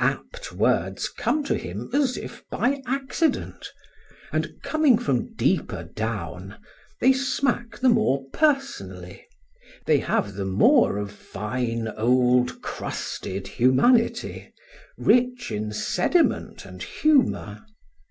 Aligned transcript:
Apt 0.00 0.52
words 0.52 1.08
come 1.08 1.42
to 1.44 1.54
him 1.56 1.88
as 1.94 2.18
if 2.18 2.46
by 2.50 2.82
accident, 2.86 3.72
and, 4.30 4.52
coming 4.62 4.98
from 4.98 5.34
deeper 5.34 5.82
down, 5.84 6.56
they 7.00 7.14
smack 7.14 7.78
the 7.78 7.88
more 7.88 8.28
personally, 8.30 9.26
they 9.86 10.00
have 10.00 10.34
the 10.34 10.44
more 10.44 10.98
of 10.98 11.10
fine 11.10 11.88
old 11.96 12.60
crusted 12.60 13.48
humanity, 13.48 14.52
rich 14.98 15.50
in 15.50 15.72
sediment 15.72 16.66
and 16.66 16.82
humour. 16.82 17.64